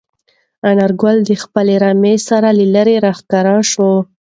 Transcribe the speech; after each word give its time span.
انارګل 0.69 1.17
د 1.29 1.31
خپلې 1.43 1.75
رمې 1.83 2.15
سره 2.27 2.49
له 2.57 2.65
لیرې 2.73 2.95
راښکاره 3.05 3.57
شو. 3.71 3.91